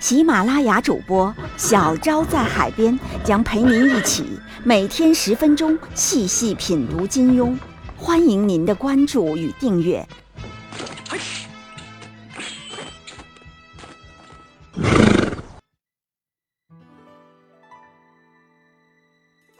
[0.00, 4.24] 喜马拉雅主播小昭在海边将陪您一起
[4.62, 7.56] 每天十分钟细细品读金庸，
[7.96, 10.06] 欢迎您的关注与订阅。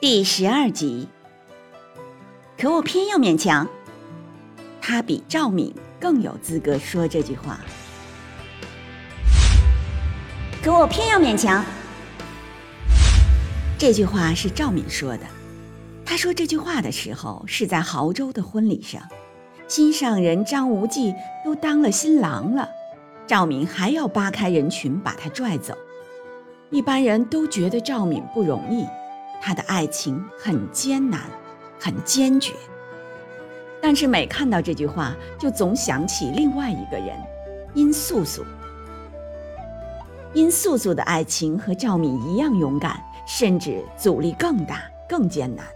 [0.00, 1.08] 第十二集，
[2.56, 3.66] 可我偏要勉强。
[4.80, 7.58] 他比赵敏更有资格说这句话。
[10.68, 11.64] 可我偏要勉强。
[13.78, 15.22] 这句话是赵敏说的。
[16.04, 19.00] 他说这句话的时候是在亳州的婚礼上，
[19.66, 22.68] 心上人张无忌都当了新郎了，
[23.26, 25.74] 赵敏还要扒开人群把他拽走。
[26.68, 28.86] 一般人都觉得赵敏不容易。
[29.40, 31.22] 他的爱情很艰难，
[31.80, 32.52] 很坚决。
[33.80, 37.16] 但是每看到这句话，就总想起另外一个人——
[37.72, 38.44] 殷素素。
[40.38, 45.66] 殷素素的爱情和赵敏一样勇敢，甚至阻力更大、更艰难。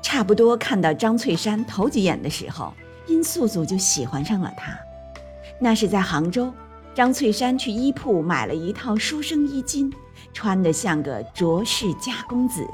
[0.00, 2.72] 差不多看到张翠山头几眼的时候，
[3.08, 4.78] 殷素素就喜欢上了他。
[5.58, 6.54] 那是在杭州，
[6.94, 9.92] 张翠山去衣铺买了一套书生衣襟。
[10.32, 12.64] 穿得像个卓氏家公子，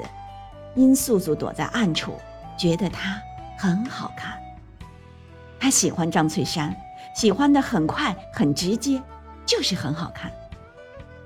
[0.75, 2.13] 殷素素躲在暗处，
[2.55, 3.19] 觉得他
[3.57, 4.37] 很好看。
[5.59, 6.75] 他喜欢张翠山，
[7.15, 9.01] 喜欢的很快很直接，
[9.47, 10.31] 就是很好看。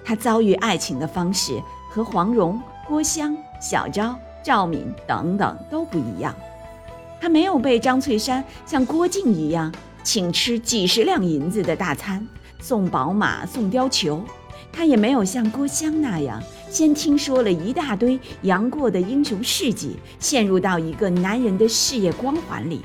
[0.05, 6.33] 他遭遇爱情的方式和黄蓉、郭襄、小昭、赵敏等等都不一样。
[7.19, 9.71] 他没有被张翠山像郭靖一样
[10.03, 12.27] 请吃几十两银子的大餐，
[12.59, 14.23] 送宝马，送貂裘。
[14.73, 22.81] 他也没有像郭襄那样，先听说了一大堆杨过的英雄事迹，陷入到一个男人的事业光环里。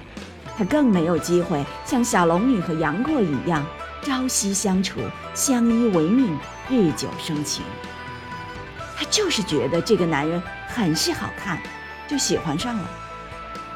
[0.58, 3.64] 他更没有机会像小龙女和杨过一样，
[4.02, 5.00] 朝夕相处，
[5.34, 7.64] 相依为命，日久生情。
[8.96, 11.60] 他就是觉得这个男人很是好看，
[12.08, 12.84] 就喜欢上了。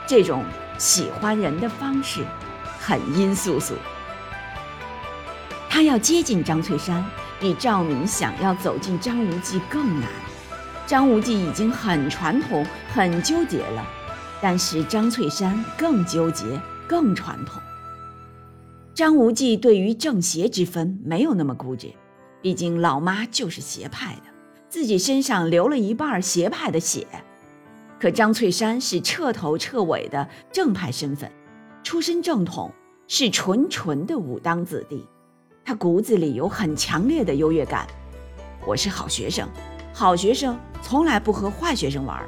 [0.07, 0.45] 这种
[0.79, 2.25] 喜欢人的方式，
[2.79, 3.75] 很殷素素。
[5.69, 7.05] 他要接近张翠山。
[7.41, 10.11] 比赵敏想要走进张无忌更难。
[10.87, 13.83] 张无忌已经很传统、很纠结了，
[14.43, 17.63] 但是张翠山更纠结、更传统。
[18.95, 21.93] 张无忌对于正邪之分没有那么固执，
[22.43, 24.23] 毕竟老妈就是邪派的，
[24.69, 27.07] 自己身上流了一半邪派的血。
[27.99, 31.31] 可张翠山是彻头彻尾的正派身份，
[31.83, 32.71] 出身正统，
[33.07, 35.07] 是纯纯的武当子弟。
[35.65, 37.87] 他骨子里有很强烈的优越感，
[38.67, 39.49] 我是好学生，
[39.93, 42.27] 好学生从来不和坏学生玩。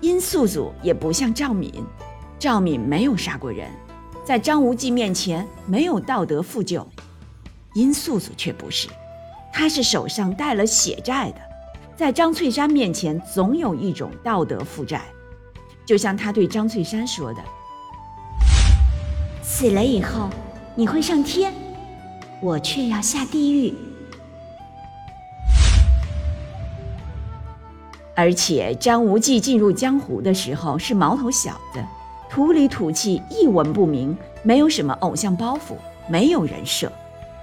[0.00, 1.72] 殷素素也不像赵敏，
[2.38, 3.70] 赵敏没有杀过人，
[4.26, 6.84] 在张无忌面前没有道德负疚，
[7.74, 8.88] 殷素素却不是，
[9.52, 11.40] 她是手上带了血债的，
[11.94, 15.02] 在张翠山面前总有一种道德负债，
[15.84, 17.40] 就像他对张翠山说的
[19.40, 20.28] ：“死了以后。”
[20.78, 21.54] 你会上天，
[22.42, 23.72] 我却要下地狱。
[28.14, 31.82] 而且张无忌进入江湖的时候是毛头小子，
[32.36, 35.74] 土里土气，一文不名，没有什么偶像包袱，
[36.06, 36.92] 没有人设。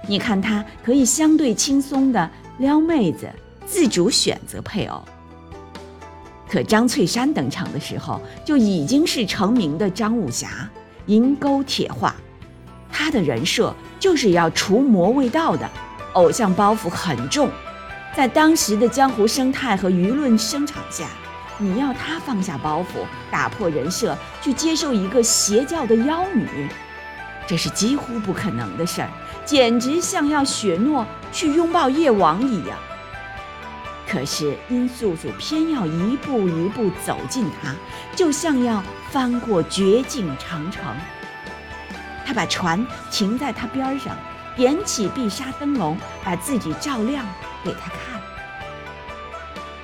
[0.06, 3.28] 你看他可以相对轻松的撩妹子，
[3.66, 5.02] 自主选择配偶。
[6.48, 10.70] 可张翠山登场的时候，就已经是成名的张武侠，
[11.06, 12.14] 银钩铁画。
[12.88, 15.68] 他的人设就是要除魔卫道的，
[16.12, 17.48] 偶像包袱很重，
[18.14, 21.08] 在当时的江湖生态和舆论声场下，
[21.58, 26.68] 你要他放下包袱，打破人设，去接受一个邪教的妖女，
[27.46, 29.08] 这是几乎不可能的事儿，
[29.44, 32.76] 简直像要雪诺去拥抱夜王一样。
[34.06, 37.74] 可是殷素素偏要一步一步走近他，
[38.14, 40.82] 就像要翻过绝境长城。
[42.26, 44.16] 他把船停在他边上，
[44.56, 47.26] 点起碧纱灯笼，把自己照亮
[47.62, 48.20] 给他看。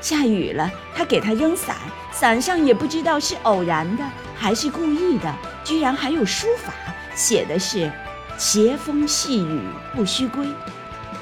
[0.01, 1.77] 下雨了，他给他扔伞，
[2.11, 4.05] 伞上也不知道是偶然的
[4.35, 6.73] 还是故意的，居然还有书法，
[7.15, 7.93] 写的是
[8.39, 9.61] “斜风细雨
[9.95, 10.47] 不须归”。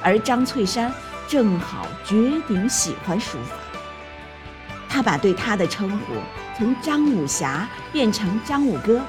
[0.00, 0.92] 而张翠山
[1.26, 3.56] 正好绝顶喜欢书法。
[4.88, 6.14] 他把对他的称呼
[6.56, 9.00] 从张武侠变成张武哥，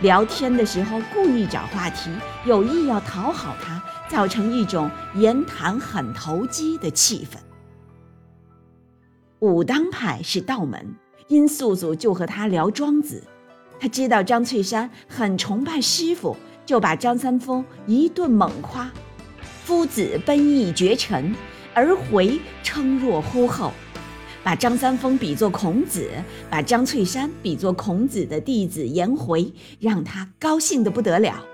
[0.00, 2.10] 聊天的时候故意找话题，
[2.44, 7.38] 有意要讨好他，造成一种言谈很投机的气氛。
[9.44, 10.94] 武当派是道门，
[11.28, 13.22] 殷素素就和他聊庄子。
[13.78, 18.90] 他知道张翠山很崇拜师傅，就把张三丰一顿猛夸
[19.62, 21.34] ：“夫子奔逸绝尘，
[21.74, 23.70] 而回称若乎后。”
[24.42, 26.08] 把张三丰比作孔子，
[26.48, 31.44] 把张翠山比作孔子的弟子颜回，让他高兴得不得了。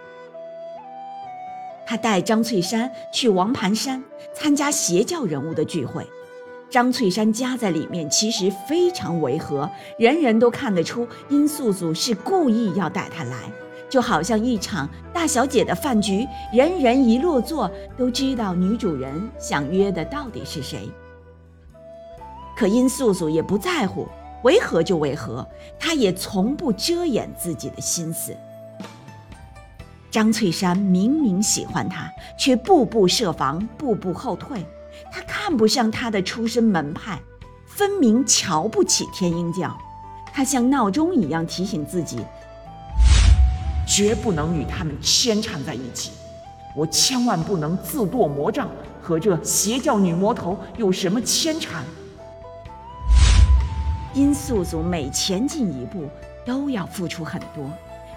[1.88, 4.00] 他带张翠山去王盘山
[4.32, 6.06] 参加邪教人物的聚会，
[6.70, 9.68] 张翠山夹在里面，其实非常违和，
[9.98, 13.36] 人人都看得出殷素素是故意要带他来，
[13.88, 20.88] 就好像一场大小姐的饭局，人人一落座都知道女主人想约的到底是谁。
[22.56, 24.06] 可殷素素也不在乎，
[24.44, 25.44] 违和就违和，
[25.76, 28.32] 她也从不遮掩自己的心思。
[30.08, 32.08] 张翠山明明喜欢她，
[32.38, 34.64] 却步步设防，步步后退。
[35.12, 37.20] 他看不上他的出身门派，
[37.66, 39.76] 分明瞧不起天鹰教。
[40.32, 42.18] 他像闹钟一样提醒自己，
[43.86, 46.12] 绝不能与他们牵缠在一起。
[46.76, 48.68] 我千万不能自堕魔障，
[49.02, 51.84] 和这邪教女魔头有什么牵缠？
[54.14, 56.08] 殷素素每前进一步，
[56.46, 57.68] 都要付出很多，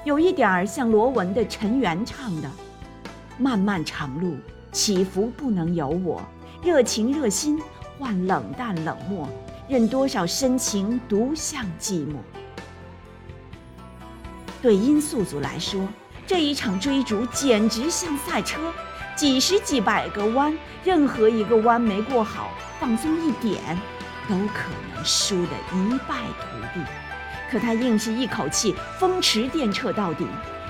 [0.06, 2.50] 有一点儿像罗文的陈元唱的
[3.40, 4.36] ：“漫漫长路，
[4.72, 6.22] 起伏不能由我，
[6.64, 7.62] 热情热心
[8.00, 9.28] 换冷淡冷漠，
[9.68, 12.16] 任多少深情独向寂寞。”
[14.62, 15.88] 对殷素素来说，
[16.26, 18.72] 这一场追逐简直像赛车，
[19.16, 22.50] 几十几百个弯，任何一个弯没过好，
[22.80, 23.60] 放松一点。
[24.30, 26.86] 都可能输得一败涂地，
[27.52, 30.26] 可他硬是一口气风驰电掣到底。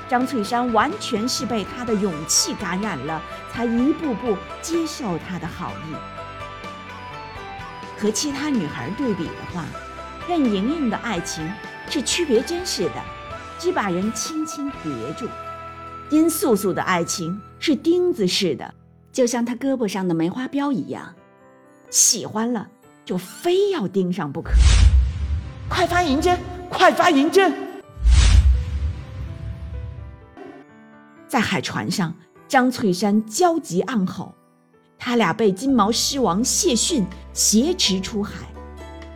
[0.09, 3.21] 张翠山完全是被他的勇气感染了，
[3.51, 5.95] 才一步步接受他的好意。
[7.99, 9.65] 和其他女孩对比的话，
[10.27, 11.49] 任盈盈的爱情
[11.89, 13.01] 是区别针似的，
[13.57, 15.27] 只把人轻轻别住；
[16.09, 18.73] 殷素素的爱情是钉子似的，
[19.11, 21.15] 就像她胳膊上的梅花标一样，
[21.89, 22.67] 喜欢了。
[23.05, 24.51] 就非要钉上不可！
[25.67, 26.39] 快发银针，
[26.69, 27.53] 快发银针！
[31.33, 32.13] 在海船上，
[32.47, 34.35] 张翠山焦急暗吼。
[34.99, 37.03] 他俩被金毛狮王谢逊
[37.33, 38.45] 挟持出海，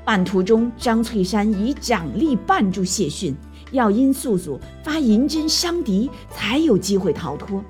[0.03, 3.35] 半途中，张翠山以掌力绊住谢逊，
[3.69, 7.63] 要殷素素发银针伤敌，才有机会逃脱。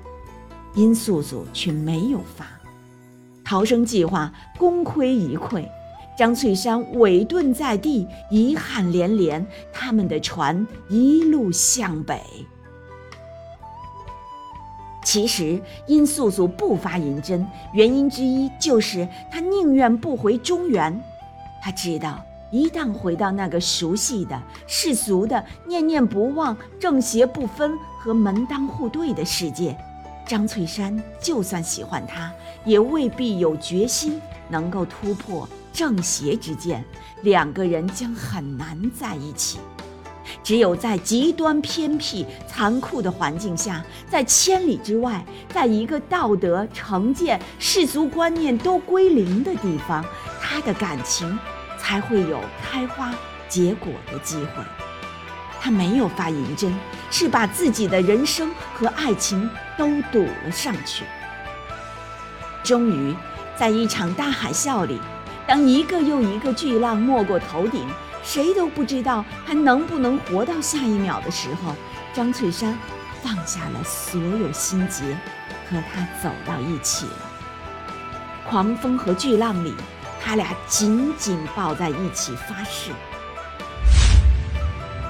[0.74, 2.46] 殷素素却没有发，
[3.44, 5.62] 逃生计划功亏一篑。
[6.16, 9.46] 张翠山委顿在地，遗憾连连。
[9.74, 12.18] 他们的船一路向北。
[15.10, 21.02] 其实殷素素不发银针，原因之一就是她宁愿不回中原。
[21.62, 29.74] 她知道，一旦回到那个熟悉的世俗的念念不忘、正邪不分和门当户对的世界，
[30.26, 32.30] 张翠山就算喜欢他，
[32.66, 35.48] 也未必有决心能够突破。
[35.72, 36.84] 正邪之间，
[37.22, 39.58] 两个人将很难在一起。
[40.42, 50.04] 只有在极端偏僻、残酷的环境下，在千里之外，在一个道德、成见、世俗观念都归零的地方，
[50.40, 51.38] 他的感情
[51.78, 53.14] 才会有开花
[53.48, 54.62] 结果的机会。
[55.60, 56.72] 他没有发银针，
[57.10, 61.04] 是把自己的人生和爱情都赌了上去。
[62.62, 63.14] 终于，
[63.56, 64.98] 在一场大海啸里。
[65.46, 67.88] 当一个又一个巨浪没过头顶，
[68.30, 71.74] 谁都不知道还能不能活到下一秒的时候，
[72.12, 72.78] 张翠山
[73.22, 75.02] 放下了所有心结，
[75.70, 77.12] 和他走到一起了。
[78.46, 79.74] 狂风和巨浪里，
[80.22, 82.90] 他俩紧紧抱在一起，发誓：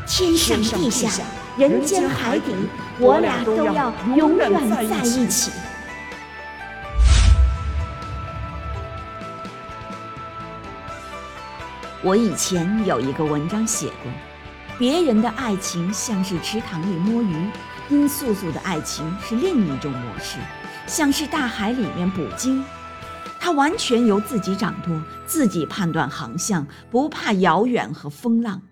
[0.06, 1.24] 天上地下，
[1.56, 2.54] 人间海底，
[3.00, 5.50] 我俩都要永远在一起。
[12.04, 14.12] 我以前有一个文章写过，
[14.78, 17.50] 别人的爱情像是池塘里摸鱼，
[17.90, 20.38] 殷素素的爱情是另一种模式，
[20.86, 22.64] 像是大海里面捕鲸，
[23.40, 28.62] 她完全由自己掌舵，自己判断航向，不怕遥远和风浪。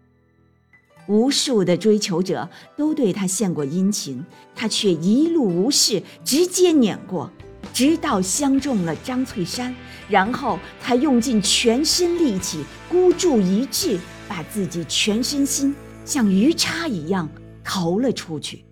[1.08, 7.32] 无数的追求者都对她献过殷勤，她却一路无视，直接碾过。
[7.76, 9.74] 直到相中了张翠山，
[10.08, 17.28] 然后才用尽全身力气，孤注一掷，把自己全身心像鱼叉一样
[17.62, 18.64] 投了出去。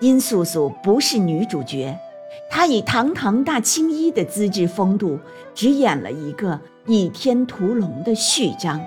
[0.00, 1.96] 殷素素不是女主角，
[2.50, 5.20] 她以堂堂大青衣的资质风度，
[5.54, 8.80] 只演了一个倚天屠龙的序章。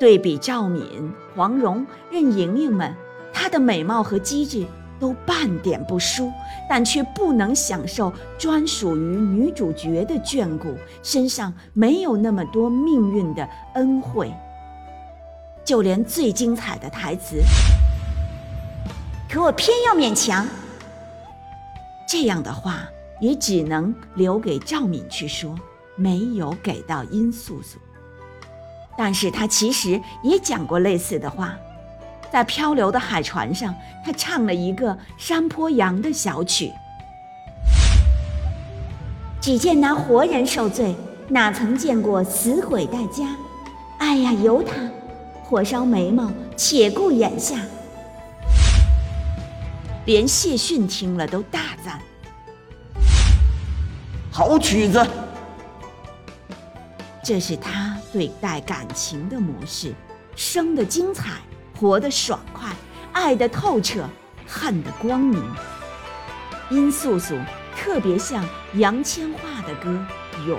[0.00, 2.96] 对比赵敏、黄蓉、任盈盈们，
[3.34, 4.66] 她的美貌和机智
[5.02, 6.30] 都半点不输，
[6.68, 14.32] 但却不能享受专属于女主角的眷顾，身上没有那么多命运的恩惠。
[15.64, 17.42] 就连最精彩的台词。
[19.28, 20.46] 可我偏要勉强。
[22.08, 22.88] 这样的话
[23.20, 25.52] 也只能留给赵敏去说，
[25.96, 27.76] 没有给到殷素素。
[28.96, 31.56] 但是他其实也讲过类似的话，
[32.32, 36.72] 在漂流的海船上，他唱了一个山坡羊的小曲。
[39.38, 40.94] 只见那活人受罪，
[41.28, 43.36] 哪曾见过死鬼待家？
[43.98, 44.72] 哎呀，由他，
[45.42, 47.56] 火烧眉毛，且顾眼下。
[50.06, 52.00] 连谢逊听了都大赞
[54.32, 55.06] ：“好曲子！”
[57.22, 59.94] 这是他对待感情的模式，
[60.34, 61.32] 生的精彩，
[61.82, 62.70] 活的爽快，
[63.12, 64.08] 爱的透彻，
[64.46, 65.42] 恨的光明。
[66.70, 67.36] 殷素素
[67.76, 69.90] 特别像杨千嬅的歌
[70.46, 70.56] 《咏》，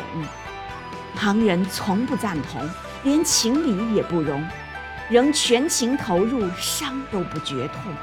[1.15, 2.69] 旁人从不赞同，
[3.03, 4.45] 连情理也不容，
[5.09, 7.93] 仍全情投入，伤都不觉痛。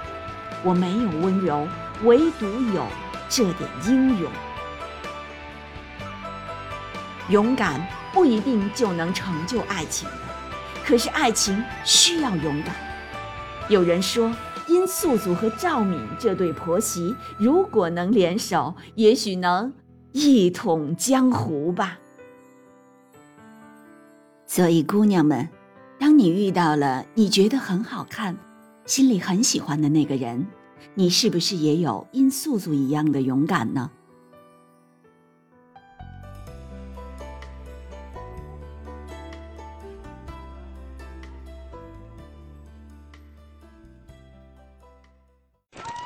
[0.62, 1.68] 我没有温柔，
[2.04, 2.86] 唯独有
[3.28, 4.32] 这点英勇。
[7.28, 10.08] 勇敢不一定就能成就爱情，
[10.86, 12.74] 可是爱情需要勇敢。
[13.70, 14.34] 有人说，
[14.66, 19.72] 殷素素和赵敏这对婆媳，如果能联手，也许能
[20.10, 21.96] 一统江湖吧。
[24.44, 25.48] 所以，姑娘们，
[26.00, 28.36] 当你遇到了你觉得很好看。
[28.86, 30.48] 心里很喜欢的那个人，
[30.94, 33.88] 你是不是也有殷素素一样的勇敢呢？